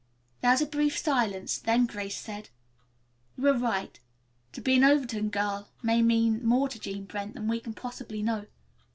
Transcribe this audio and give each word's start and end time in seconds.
There 0.41 0.49
was 0.49 0.63
a 0.63 0.65
brief 0.65 0.97
silence, 0.97 1.59
then 1.59 1.85
Grace 1.85 2.17
said: 2.17 2.49
"You 3.37 3.49
are 3.49 3.53
right. 3.53 3.99
To 4.53 4.59
be 4.59 4.75
an 4.75 4.83
Overton 4.83 5.29
girl 5.29 5.69
may 5.83 6.01
mean 6.01 6.43
more 6.43 6.67
to 6.69 6.79
Jean 6.79 7.05
Brent 7.05 7.35
than 7.35 7.47
we 7.47 7.59
can 7.59 7.75
possibly 7.75 8.23
know. 8.23 8.47